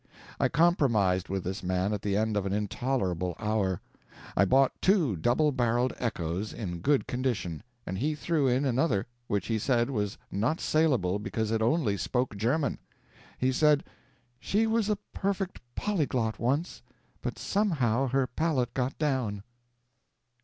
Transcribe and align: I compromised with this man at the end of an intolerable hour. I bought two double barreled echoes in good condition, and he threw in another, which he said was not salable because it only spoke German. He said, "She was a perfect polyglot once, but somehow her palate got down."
I 0.39 0.47
compromised 0.47 1.29
with 1.29 1.43
this 1.43 1.61
man 1.61 1.93
at 1.93 2.01
the 2.01 2.17
end 2.17 2.35
of 2.35 2.47
an 2.47 2.53
intolerable 2.53 3.35
hour. 3.37 3.81
I 4.35 4.45
bought 4.45 4.71
two 4.81 5.15
double 5.15 5.51
barreled 5.51 5.93
echoes 5.99 6.53
in 6.53 6.79
good 6.79 7.05
condition, 7.05 7.61
and 7.85 7.99
he 7.99 8.15
threw 8.15 8.47
in 8.47 8.65
another, 8.65 9.05
which 9.27 9.45
he 9.45 9.59
said 9.59 9.91
was 9.91 10.17
not 10.31 10.59
salable 10.59 11.19
because 11.19 11.51
it 11.51 11.61
only 11.61 11.97
spoke 11.97 12.35
German. 12.35 12.79
He 13.37 13.51
said, 13.51 13.83
"She 14.39 14.65
was 14.65 14.89
a 14.89 14.95
perfect 15.13 15.61
polyglot 15.75 16.39
once, 16.39 16.81
but 17.21 17.37
somehow 17.37 18.07
her 18.07 18.25
palate 18.25 18.73
got 18.73 18.97
down." 18.97 19.43